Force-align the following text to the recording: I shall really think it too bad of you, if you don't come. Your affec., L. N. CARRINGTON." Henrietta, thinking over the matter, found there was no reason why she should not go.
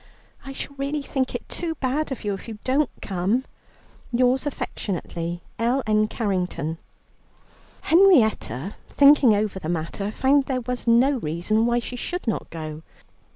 I 0.43 0.51
shall 0.51 0.75
really 0.77 1.03
think 1.03 1.35
it 1.35 1.47
too 1.47 1.75
bad 1.75 2.11
of 2.11 2.23
you, 2.23 2.33
if 2.33 2.47
you 2.47 2.57
don't 2.63 2.89
come. 3.03 3.45
Your 4.11 4.33
affec., 4.33 4.81
L. 5.59 5.83
N. 5.85 6.07
CARRINGTON." 6.07 6.79
Henrietta, 7.81 8.73
thinking 8.89 9.35
over 9.35 9.59
the 9.59 9.69
matter, 9.69 10.09
found 10.09 10.45
there 10.45 10.61
was 10.61 10.87
no 10.87 11.19
reason 11.19 11.67
why 11.67 11.77
she 11.77 11.95
should 11.97 12.27
not 12.27 12.49
go. 12.49 12.81